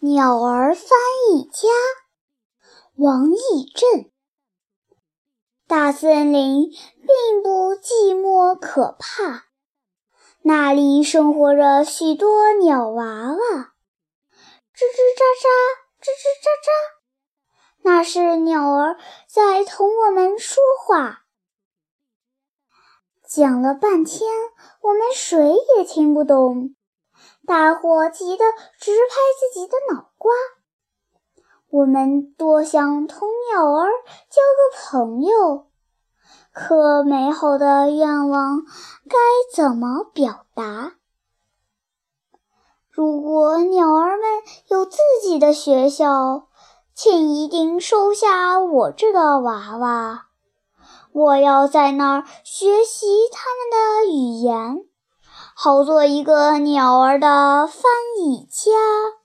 [0.00, 0.96] 鸟儿翻
[1.28, 1.68] 译家，
[2.94, 4.08] 王义正。
[5.66, 9.46] 大森林并不寂寞可怕，
[10.42, 13.36] 那里生活着许多鸟娃娃，
[14.72, 15.50] 吱吱喳喳，
[16.00, 16.70] 吱吱喳喳，
[17.82, 21.24] 那是鸟儿在同我们说话。
[23.26, 24.30] 讲了半天，
[24.80, 26.76] 我们谁也听不懂。
[27.48, 28.44] 大伙急得
[28.78, 30.30] 直拍自己的脑瓜。
[31.70, 33.88] 我们多想同鸟儿
[34.28, 35.66] 交个朋友，
[36.52, 38.66] 可美好的愿望
[39.08, 39.16] 该
[39.56, 40.92] 怎么表达？
[42.90, 44.28] 如果鸟儿们
[44.66, 46.48] 有自己的学校，
[46.94, 50.26] 请一定收下我这个娃娃，
[51.12, 54.84] 我要在那儿学习他们的语言。
[55.60, 57.82] 好做一个鸟儿的翻
[58.16, 59.17] 译家。